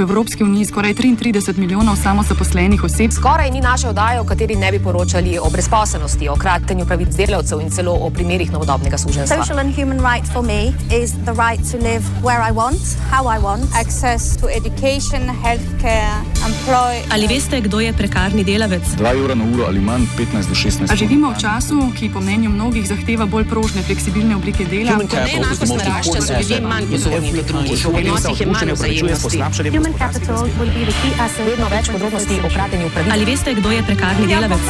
[0.00, 3.12] V Evropski uniji skoraj 33 milijonov samozaposlenih oseb.
[3.12, 7.60] Skoraj ni naše oddaje, v kateri ne bi poročali o brezposelnosti, o kratenju pravic delavcev
[7.60, 9.36] in celo o primerih novodobnega suženstva.
[9.36, 12.80] Social and human right for me is the right to live where I want,
[13.12, 16.16] how I want, access to education, healthcare,
[16.48, 17.04] employ.
[17.12, 18.82] Ali veste, kdo je prekarni delavec?
[18.96, 20.92] 2 evra na uro ali manj, 15 do 16.
[20.92, 24.96] A živimo v času, ki po mnenju mnogih zahteva bolj prožne, fleksibilne oblike dela.
[24.96, 27.76] Neenakost narašča, so ljudje manj pozorni kot drugi.
[27.76, 29.38] Včasih je manj vzajemnosti.
[29.90, 31.46] Human capital will be the key asset.
[31.46, 33.12] Vedno več podrobnosti o kratenju pravic.
[33.12, 34.60] Ali veste, kdo je prekarni delavec?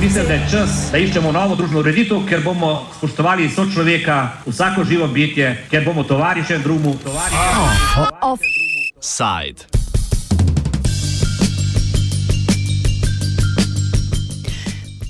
[0.00, 5.08] Mislim, da je čas, da iščemo novo družbeno ureditev, ker bomo spoštovali sočloveka, vsako živo
[5.08, 7.42] bitje, ker bomo tovariše drugemu, tovariše.
[9.00, 9.66] Side.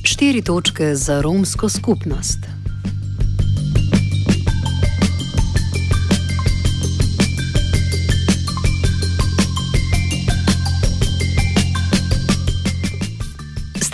[0.05, 2.56] Štiri točke za romsko skupnost.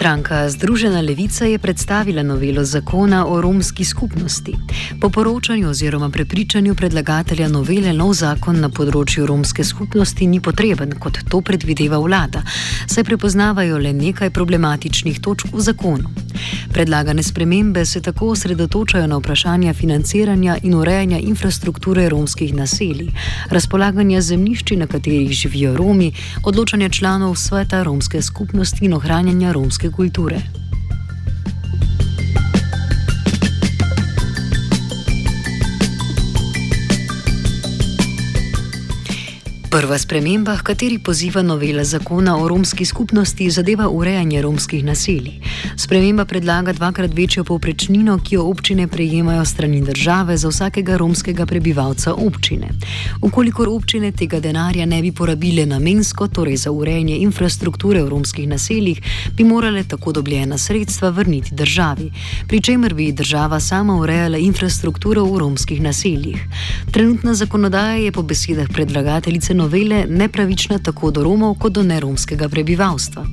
[0.03, 4.55] Stranka Združena levica je predstavila novelo zakona o romski skupnosti.
[5.01, 11.21] Po poročanju oziroma prepričanju predlagatelja novele nov zakon na področju romske skupnosti ni potreben, kot
[11.31, 12.43] to predvideva vlada,
[12.91, 16.11] saj prepoznavajo le nekaj problematičnih točk v zakonu.
[16.73, 23.15] Predlagane spremembe se tako osredotočajo na vprašanja financiranja in urejanja infrastrukture romskih naselij,
[23.55, 26.13] razpolaganja zemljišči, na katerih živijo Romi,
[26.45, 30.43] odločanja članov sveta romske skupnosti in ohranjanja romske kulture.
[39.73, 45.39] Prva sprememba, h kateri poziva novela zakona o romski skupnosti, zadeva urejanje romskih naselij.
[45.77, 52.13] Sprememba predlaga dvakrat večjo povprečnino, ki jo občine prejemajo strani države za vsakega romskega prebivalca
[52.15, 52.69] občine.
[53.23, 59.01] Ukolikor občine tega denarja ne bi porabile namensko, torej za urejanje infrastrukture v romskih naseljih,
[59.37, 62.11] bi morale tako dobljena sredstva vrniti državi,
[62.49, 66.45] pri čemer bi država sama urejala infrastrukturo v romskih naseljih.
[66.91, 73.25] Trenutna zakonodaja je po besedah predlagateljice novele nepravična tako do Romov kot do neromskega prebivalstva.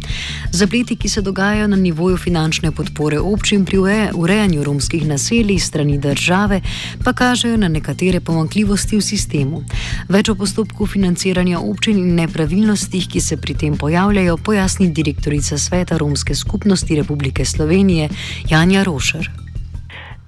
[0.52, 5.98] Zapleti, ki se dogajajo na nivoju finančne podpore občin pri ureja- urejanju romskih naselij strani
[5.98, 6.62] države,
[7.04, 9.64] pa kažejo na nekatere pomankljivosti v sistemu.
[10.10, 15.98] Več o postopku financiranja občin in nepravilnostih, ki se pri tem pojavljajo, pojasni direktorica Sveta
[15.98, 18.10] romske skupnosti Republike Slovenije
[18.50, 19.30] Janja Rošer.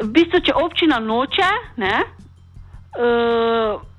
[0.01, 1.95] v bistvu, če občina noče, ne,
[2.97, 3.90] uh,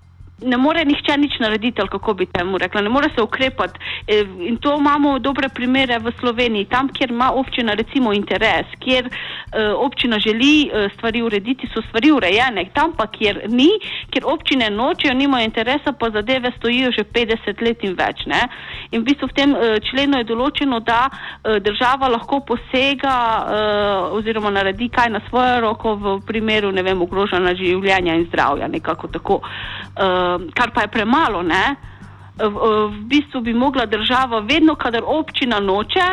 [0.45, 3.79] ne more nihče nič narediti, ali kako bi temu rekla, ne more se ukrepati.
[4.07, 9.07] E, In to imamo dobre primere v Sloveniji, tam, kjer ima občina recimo interes, kjer
[9.07, 13.69] uh, občina želi uh, stvari urediti, so stvari urejene, tam pa, kjer ni,
[14.11, 18.27] kjer občine nočejo, nimajo interesa, pa zadeve stojijo že 50 let in več.
[18.27, 18.43] Ne?
[18.91, 19.55] In v bistvu v tem
[19.91, 21.09] členu je določeno, da
[21.43, 23.15] država lahko posega
[24.13, 29.09] oziroma naredi kaj na svojo roko v primeru, ne vem, ogrožena življenja in zdravja, nekako
[29.13, 29.41] tako.
[29.93, 31.77] Uh, kar pa je premalo, ne?
[32.39, 36.07] V, v bistvu bi mogla država vedno, kadar občina noče,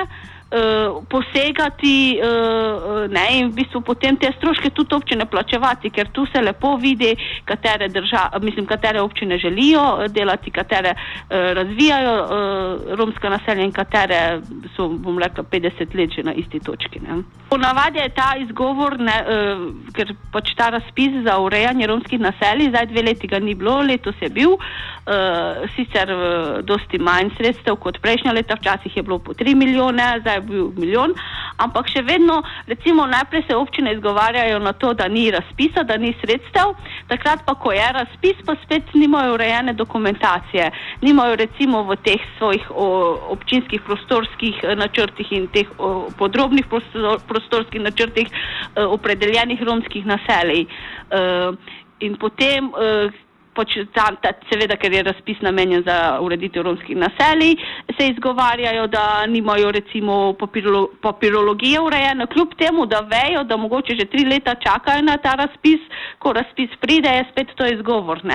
[0.52, 6.26] uh, posegati uh, ne, in v bistvu potem te stroške tudi občine plačevati, ker tu
[6.32, 7.16] se lepo vidi,
[7.46, 13.72] katere, drža, mislim, katere občine želijo eh, delati, katere uh, razvijajo uh, romska naselja in
[13.72, 14.42] katere
[14.76, 17.00] so, bom rekla, 50 let že na isti točki.
[17.00, 17.22] Ne.
[17.50, 22.90] Ponavadi je ta izgovor, ne, uh, ker pač ta razpis za urejanje romskih naselij, zdaj
[22.94, 24.58] dve leti ga ni bilo, letos je bil,
[25.06, 30.20] uh, sicer uh, dosti manj sredstev kot prejšnja leta, včasih je bilo po 3 milijone,
[30.22, 31.14] zdaj je bil milijon,
[31.58, 36.14] ampak še vedno, recimo, najprej se občine izgovarjajo na to, da ni razpisa, da ni
[36.22, 36.76] sredstev,
[37.08, 40.72] takrat pa, ko je razpis, pa spet nimajo urejene dokumentacije,
[41.02, 42.88] nimajo recimo v teh svojih o,
[43.36, 50.66] občinskih prostorskih eh, načrtih in teh o, podrobnih prostor, prostorskih načrtih eh, opredeljenih romskih naselij.
[51.10, 51.52] Eh,
[52.00, 53.12] in potem eh,
[53.60, 57.58] pač tam, ta, seveda, ker je razpis namenjen za ureditev romskih naselij,
[57.98, 64.08] se izgovarjajo, da nimajo recimo papirolo, papirologije urejene, kljub temu, da vejo, da mogoče že
[64.14, 65.84] tri leta čakajo na ta razpis,
[66.20, 68.24] ko razpis pride, je spet to izgovor.
[68.24, 68.32] Uh,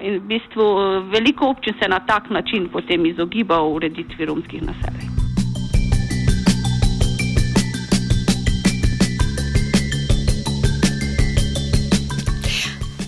[0.00, 0.64] in v bistvu
[1.12, 5.21] veliko občin se na tak način potem izogiba ureditvi romskih naselij.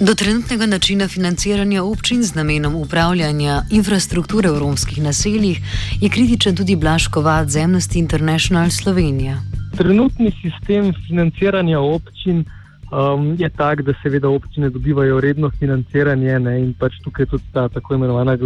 [0.04, 5.60] Do trenutnega načina financiranja občin z namenom upravljanja infrastrukture v romskih naseljih
[6.00, 9.38] je kritičen tudi Blaž Kovat z Amnesty International Slovenija.
[9.76, 16.74] Trenutni sistem financiranja občin um, je tak, da seveda občine dobivajo redno financiranje ne, in
[16.74, 18.36] pač tukaj je tudi ta tako imenovana,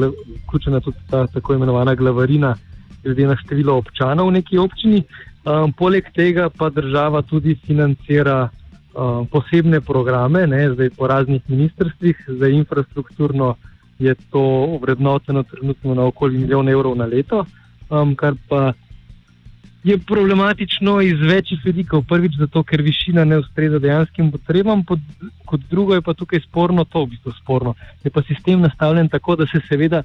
[0.47, 2.55] vključena tudi ta tako imenovana glavarina,
[3.03, 5.03] glede na število občanov v neki občini.
[5.43, 8.49] Um, poleg tega pa država tudi financira
[8.95, 13.55] um, posebne programe, ne, zdaj po raznih ministrstvih, za infrastrukturno
[13.99, 17.45] je to vrednoteno trenutno na okoli milijon evrov na leto,
[17.91, 18.73] um, kar pa
[19.85, 22.03] je problematično iz večjih vidikov.
[22.09, 25.01] Prvič, zato ker višina ne ustreza dejanskim potrebam, pod,
[25.45, 27.75] kot drugo je pa tukaj sporno to, v bistvu sporno.
[28.05, 30.03] Je pa sistem nastavljen tako, da se seveda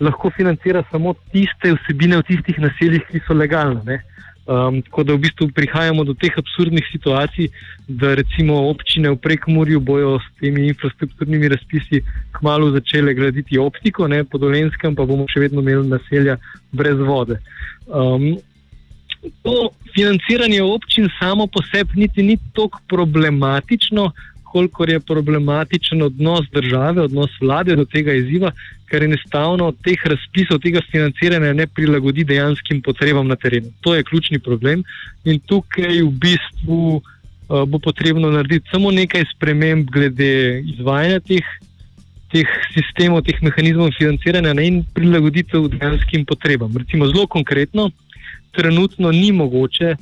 [0.00, 4.00] lahko financira samo tiste vsebine v tistih naseljih, ki so legalne.
[4.44, 7.48] Um, tako da v bistvu prihajamo do teh absurdnih situacij,
[7.88, 12.02] da recimo občine v prekomorju bojo s temi infrastrukturnimi razpisi
[12.36, 16.36] kmalo začele graditi optiko, ne, po dolenskem pa bomo še vedno imeli naselja
[16.72, 17.40] brez vode.
[17.88, 18.36] Um,
[19.42, 24.10] to financiranje občin samo po sebi niti ni tako problematično,
[24.54, 28.52] kolikor je problematičen odnos države, odnos vlade do tega izziva,
[28.90, 33.72] ker enostavno teh razpisov, tega financiranja ne prilagodi dejanskim potrebam na terenu.
[33.82, 34.84] To je ključni problem
[35.24, 41.54] in tukaj v bistvu uh, bo potrebno narediti samo nekaj sprememb glede izvajanja teh.
[42.34, 46.72] Teh sistemov, teh mehanizmov financiranja in prilagoditev dejanskim potrebam.
[46.74, 47.84] Recimo, zelo konkretno,
[48.56, 49.92] trenutno ni mogoče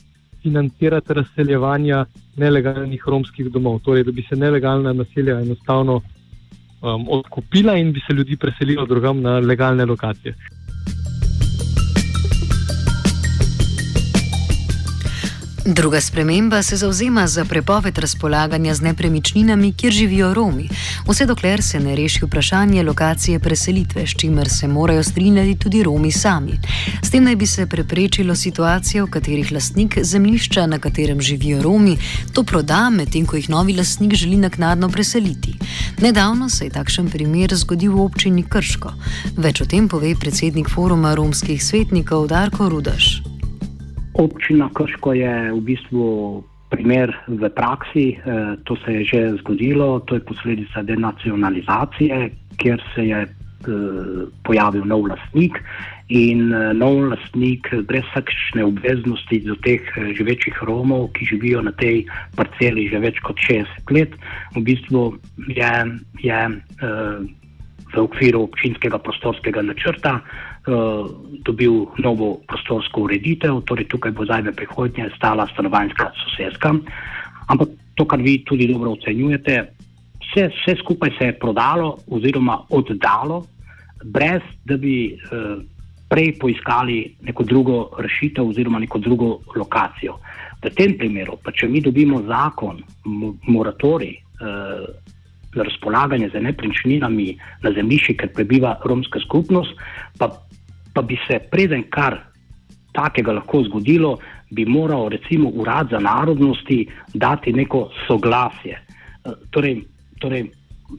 [0.42, 2.04] financirati razseljevanja
[2.36, 3.78] nelegalnih romskih domov.
[3.78, 6.00] Torej, da bi se nelegalna naselja enostavno
[6.82, 10.34] um, odkupila in bi se ljudi preselilo drugam na legalne lokacije.
[15.64, 20.68] Druga sprememba se zauzema za prepoved razpolaganja z nepremičninami, kjer živijo Romi,
[21.08, 26.12] vse dokler se ne reši vprašanje lokacije preselitve, s čimer se morajo strinjati tudi Romi
[26.12, 26.58] sami.
[27.02, 31.96] S tem naj bi se preprečilo situacijo, v katerih lastnik zemljišča, na katerem živijo Romi,
[32.32, 35.54] to proda, medtem ko jih novi lastnik želi naknadno preseliti.
[36.00, 38.92] Nedavno se je takšen primer zgodil v občini Krško.
[39.36, 43.22] Več o tem pove predsednik foruma romskih svetnikov Darko Rudaš.
[44.14, 46.08] Občina Krško je v bistvu
[46.72, 53.02] primer v praksi, eh, to se je že zgodilo, to je posledica denacionalizacije, kjer se
[53.06, 53.30] je eh,
[54.44, 55.60] pojavil nov lastnik
[56.08, 59.84] in eh, nov lastnik brez vsakršne obveznosti do teh
[60.16, 64.12] živečih Romov, ki živijo na tej parceli že več kot 60 let,
[64.56, 65.16] v bistvu
[65.48, 65.72] je,
[66.24, 66.40] je
[67.92, 70.24] v okviru občinskega prostorskega načrta
[71.42, 76.74] dobil novo prostorsko ureditev, torej tukaj bo zdaj v prihodnje stala stanovanjska sosedska.
[77.50, 79.72] Ampak to, kar vi tudi dobro ocenjujete,
[80.22, 83.44] vse, vse skupaj se je prodalo oziroma oddalo,
[84.04, 85.58] brez da bi uh,
[86.08, 90.18] prej poiskali neko drugo rešitev oziroma neko drugo lokacijo.
[90.62, 92.78] V tem primeru, pa če mi dobimo zakon,
[93.50, 94.86] moratorij, uh,
[95.54, 99.76] za razpolaganje z nepremičninami na zemljišču, ker prebiva romska skupnost,
[100.18, 100.30] pa,
[100.94, 102.18] pa bi se preden kar
[102.92, 104.18] takega lahko zgodilo,
[104.50, 108.76] bi moral recimo urad za narodnosti dati neko soglasje.
[109.24, 109.82] Eh, torej,
[110.20, 110.50] torej,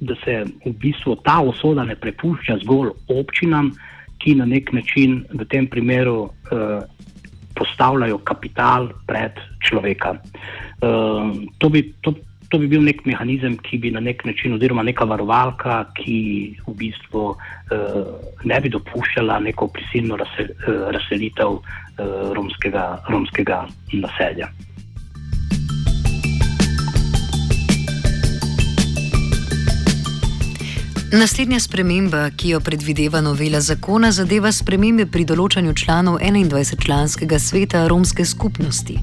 [0.02, 3.72] da se v bistvu ta osoda ne prepušča zgolj občinam,
[4.18, 6.82] ki na nek način v tem primeru eh,
[7.56, 10.16] postavljajo kapital pred človeka.
[10.18, 12.16] Eh, to bi, to,
[12.54, 16.18] to bi bil nek mehanizem, ki bi na nek način, oziroma neka varovalka, ki
[16.68, 17.96] v bistvu uh,
[18.46, 23.64] ne bi dopuščala neko prisilno razsel, uh, razselitev uh, romskega, romskega
[23.98, 24.52] naselja.
[31.14, 38.26] Naslednja sprememba, ki jo predvideva novela zakona, zadeva spremembe pri določanju članov 21-članskega sveta romske
[38.26, 38.96] skupnosti.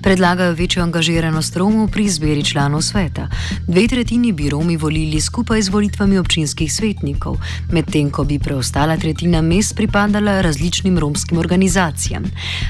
[0.00, 3.26] Predlagajo večjo angažiranost Romov pri izbiri članov sveta.
[3.66, 7.36] Dve tretjini bi Romi volili skupaj z volitvami občinskih svetnikov,
[7.68, 12.24] medtem ko bi preostala tretjina mest pripadala različnim romskim organizacijam.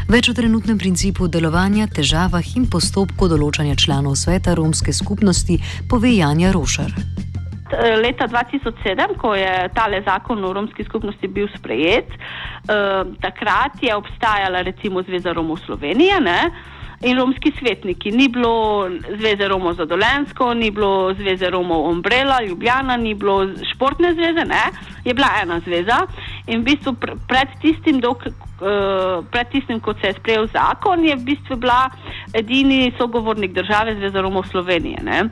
[0.09, 6.51] Več o trenutnem principu delovanja, težavah in postopku določanja članov sveta romske skupnosti pove Janja
[6.51, 6.99] Rošar.
[7.71, 13.95] Eh, leta 2007, ko je tale zakon o romski skupnosti bil sprejet, eh, takrat je
[13.95, 16.51] obstajala recimo Zveza Romov Slovenije ne,
[17.03, 18.11] in romski svetniki.
[18.11, 24.15] Ni bilo Zveze Romov za Dolensko, ni bilo Zveze Romov Ombrela, Ljubljana, ni bilo športne
[24.15, 24.65] zveze, ne,
[25.05, 26.07] je bila ena zveza
[26.47, 26.97] in v bistvu
[27.29, 31.91] pred tistim, dok, eh, pred tistim, ko se je sprejel zakon, je v bistvu bila
[32.33, 34.99] edini sogovornik države Zveza Romov Slovenije.
[35.03, 35.29] Ne.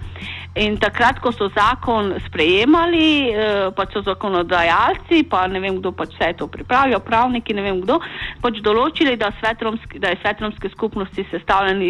[0.56, 6.14] In takrat, ko so zakon sprejemali, eh, pač so zakonodajalci, pa ne vem kdo pač
[6.16, 7.98] vse to pripravlja, pravniki, ne vem kdo,
[8.40, 11.82] pač določili, da, svet romski, da je svet romske skupnosti sestavljen,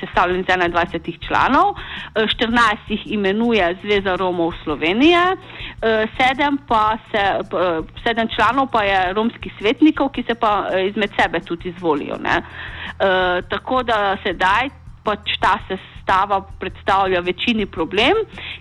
[0.00, 1.72] sestavljen iz 21 članov,
[2.14, 5.22] 14 jih imenuje Zveza Romov Slovenije,
[5.80, 7.24] 7, pa se,
[8.04, 12.20] 7 članov pa je romskih svetnikov, ki se pa izmed sebe tudi izvolijo.
[12.20, 12.42] Ne.
[13.48, 14.68] Tako da sedaj
[15.02, 15.56] pač ta
[16.02, 18.14] sestava predstavlja večini problem,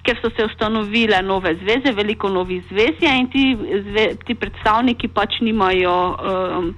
[0.04, 3.58] ker so se ustanovile nove zveze, veliko novih zvez je in ti,
[3.90, 6.76] zve, ti predstavniki pač nimajo um,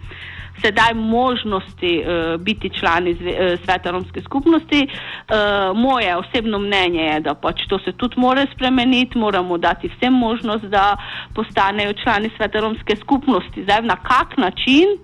[0.62, 4.88] sedaj možnosti uh, biti člani zve, uh, sveta romske skupnosti.
[4.88, 10.14] Uh, moje osebno mnenje je, da pač to se tudi mora spremeniti, moramo dati vsem
[10.14, 10.96] možnost, da
[11.36, 13.64] postanejo člani sveta romske skupnosti.
[13.64, 14.98] Zdaj, na kak način?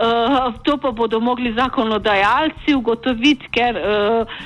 [0.00, 4.38] Uh, to pa bodo mogli zakonodajalci ugotoviti, ker uh,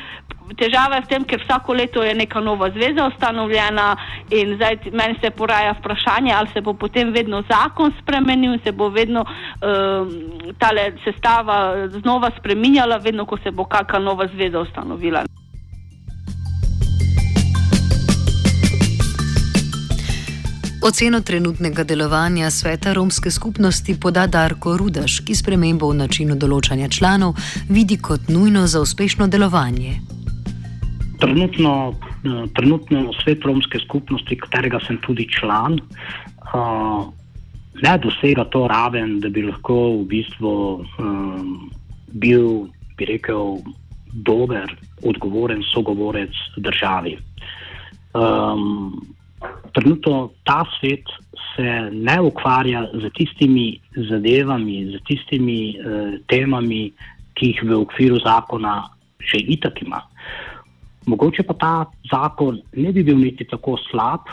[0.53, 3.97] težava je v tem, ker vsako leto je neka nova zveza ustanovljena
[4.31, 8.89] in zdaj meni se poraja vprašanje, ali se bo potem vedno zakon spremenil se bo
[8.89, 15.25] vedno uh, tale sestava znova spreminjala, vedno ko se bo kakšna nova zveza ustanovila.
[20.85, 27.41] Oceno trenutnega delovanja sveta romske skupnosti poda Darko Rudaš, ki spremembo v načinu določanja članov
[27.69, 30.14] vidi kot nujno za uspešno delovanje.
[31.25, 37.05] Trenutno, eh, trenutno svet romske skupnosti, katerega sem tudi član, eh,
[37.83, 40.53] ne dosega to raven, da bi lahko v bistvu
[40.99, 41.71] um,
[42.13, 43.59] bil, bi rekel,
[44.13, 44.71] dober,
[45.03, 47.17] odgovoren sogovorec državi.
[48.15, 48.95] Um,
[49.75, 51.11] trenutno ta svet
[51.57, 56.93] se ne ukvarja z tistimi zadevami, z tistimi uh, temami,
[57.35, 58.85] ki jih v okviru zakona
[59.25, 60.03] že itak ima.
[61.07, 61.73] Mogoče pa ta
[62.11, 64.31] zakon ne bi bil niti tako slab,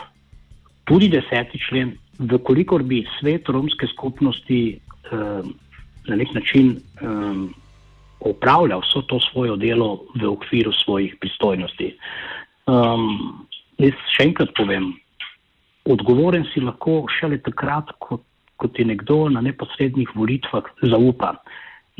[0.88, 4.78] tudi deseti člen, vkolikor bi svet romske skupnosti
[5.12, 5.44] uh,
[6.08, 7.54] na nek način um,
[8.20, 11.92] opravljal vso to svoje delo v okviru svojih pristojnosti.
[12.66, 13.46] Um,
[13.78, 14.92] jaz še enkrat povem,
[15.84, 18.20] odgovoren si lahko šele takrat, ko,
[18.56, 21.34] ko ti nekdo na neposrednih volitvah zaupa.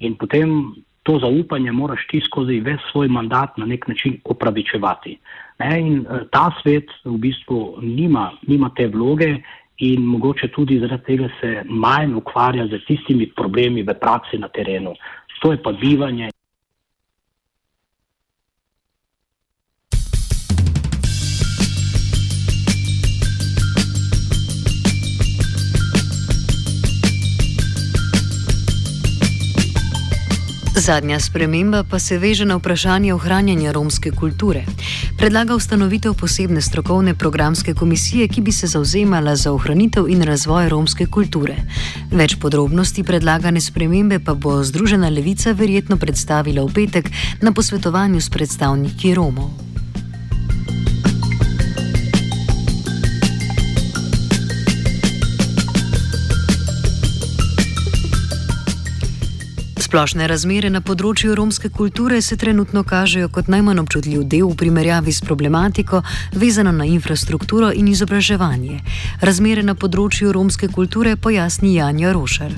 [0.02, 5.18] In potem to zaupanje moraš ti skozi ves svoj mandat na nek način opravičevati.
[5.58, 5.80] Ne?
[5.80, 9.36] In eh, ta svet v bistvu nima, nima te vloge
[9.78, 14.94] in mogoče tudi zaradi tega se manj ukvarja z tistimi problemi v praksi na terenu.
[15.42, 16.30] To je pa bivanje.
[30.74, 34.64] Zadnja sprememba pa se veže na vprašanje ohranjanja romske kulture.
[35.18, 41.06] Predlaga ustanovitev posebne strokovne programske komisije, ki bi se zauzemala za ohranitev in razvoj romske
[41.06, 41.56] kulture.
[42.10, 47.12] Več podrobnosti predlagane spremembe pa bo Združena levica verjetno predstavila v petek
[47.42, 49.71] na posvetovanju s predstavniki Romov.
[59.92, 65.12] Splošne razmere na področju romske kulture se trenutno kažejo kot najmanj občutljiv del v primerjavi
[65.12, 66.00] s problematiko,
[66.32, 68.78] vezano na infrastrukturo in izobraževanje.
[69.20, 72.54] Razmere na področju romske kulture pojasni Janja Rošar.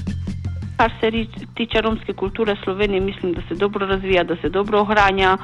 [0.79, 1.11] Kar se
[1.59, 5.35] tiče romske kulture Slovenije, mislim, da se dobro razvija, da se dobro ohranja.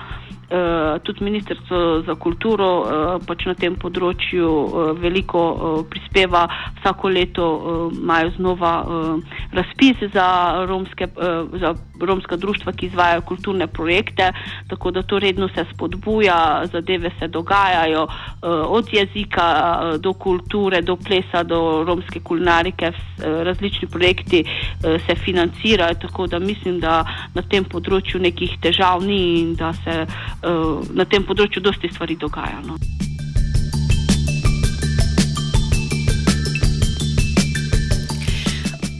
[0.51, 2.89] Uh, tudi Ministrstvo za kulturo uh,
[3.23, 5.43] pač na tem področju uh, veliko
[5.87, 6.49] prispeva,
[6.81, 7.47] vsako leto
[7.95, 10.27] imajo znova uh, razpis za,
[10.67, 11.07] romske,
[11.63, 11.75] za
[12.07, 14.33] romska društva, ki izvajajo kulturne projekte,
[14.69, 18.11] tako da to redno se spodbuja, zadeve se dogajajo uh,
[18.67, 19.47] od jezika
[19.83, 24.45] uh, do kulture, do plesa, do romske kulinarike, uh, različni projekti
[24.81, 27.05] se financirajo, tako da mislim, da
[27.35, 30.07] na tem področju nekih težav ni in da se
[30.95, 32.61] na tem področju dosti stvari dogaja.
[32.67, 33.10] No.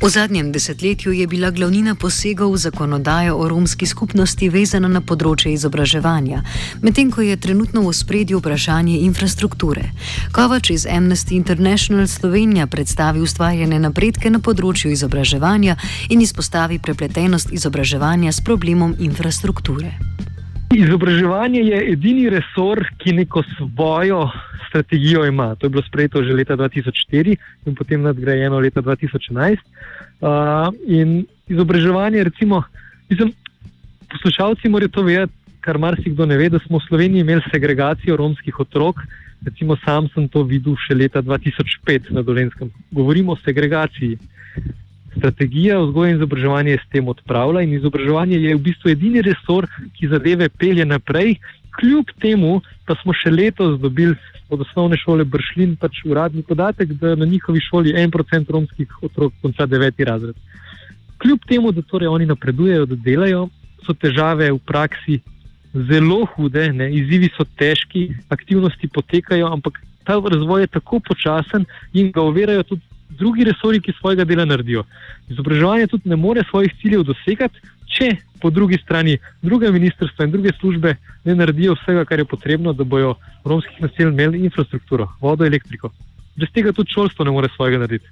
[0.01, 5.53] V zadnjem desetletju je bila glavnina posegov v zakonodajo o romski skupnosti vezana na področje
[5.53, 6.41] izobraževanja,
[6.81, 9.93] medtem ko je trenutno v spredju vprašanje infrastrukture.
[10.33, 15.77] Kovač iz Amnesty International Slovenija predstavi ustvarjene napredke na področju izobraževanja
[16.09, 19.93] in izpostavi prepletenost izobraževanja s problemom infrastrukture.
[20.71, 24.29] Izobraževanje je edini resor, ki neko svojo
[24.69, 25.55] strategijo ima.
[25.55, 27.37] To je bilo sprejeto že leta 2004
[27.67, 29.59] in potem nadgrajeno leta 2011.
[30.21, 32.63] Uh, in izobraževanje, recimo,
[33.09, 33.33] mislim,
[34.11, 38.61] poslušalci morajo to vedeti, kar marsikdo ne ve, da smo v Sloveniji imeli segregacijo romskih
[38.61, 39.03] otrok.
[39.45, 42.71] Recimo, sam sem to videl še leta 2005 na Dolenskem.
[42.91, 44.19] Govorimo o segregaciji.
[45.17, 50.09] Strategija vzgoja in izobraževanje s tem odpravlja in izobraževanje je v bistvu edini resor, ki
[50.09, 51.37] zadeve pelje naprej.
[51.81, 54.15] Kljub temu pa smo še letos dobili
[54.51, 59.67] od osnovne šole Bršlin pač uradni podatek, da na njihovi šoli 1% romskih otrok konča
[59.67, 60.05] 9.
[60.05, 60.37] razred.
[61.23, 63.49] Kljub temu, da torej oni napredujejo, da delajo,
[63.87, 65.21] so težave v praksi
[65.75, 66.91] zelo hude, ne?
[66.91, 72.90] izzivi so težki, aktivnosti potekajo, ampak ta razvoj je tako počasen in ga ovirajo tudi
[73.19, 74.85] drugi resori, ki svojega dela naredijo.
[75.29, 80.53] Izobraževanje tudi ne more svojih ciljev dosegati, če po drugi strani druge ministrstva in druge
[80.61, 83.15] službe ne naredijo vsega, kar je potrebno, da bojo
[83.45, 85.91] romskih naseljih imeli infrastrukturo, vodo, elektriko.
[86.37, 88.09] Brez tega tudi šolstvo ne more svojega narediti.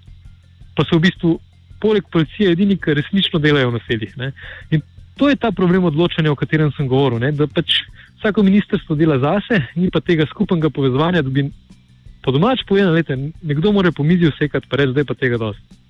[0.76, 1.38] Pa so v bistvu
[1.80, 4.16] poleg policije edini, ki resnično delajo v naseljih.
[4.18, 4.32] Ne?
[4.70, 4.82] In
[5.18, 7.22] to je ta problem odločanja, o katerem sem govoril.
[7.22, 7.32] Ne?
[7.32, 7.80] Da pač
[8.18, 11.48] vsako ministrstvo dela zase, ni pa tega skupnega povezovanja, da bi
[12.22, 15.87] po domač povedal, da nekdo mora po mizi vsekati, pa res zdaj pa tega dosti.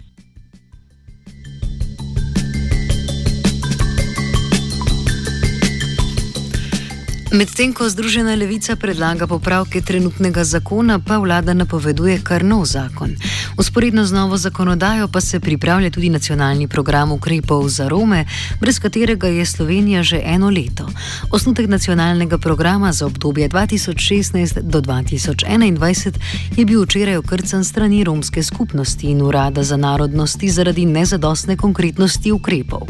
[7.39, 13.13] Medtem ko Združena levica predlaga popravke trenutnega zakona, pa vlada napoveduje kar nov zakon.
[13.55, 18.25] Usporedno z novo zakonodajo pa se pripravlja tudi nacionalni program ukrepov za Rome,
[18.61, 20.89] brez katerega je Slovenija že eno leto.
[21.31, 26.19] Osnutek nacionalnega programa za obdobje 2016 do 2021
[26.57, 32.83] je bil včeraj okrcan strani romske skupnosti in urada za narodnosti zaradi nezadostne konkretnosti ukrepov.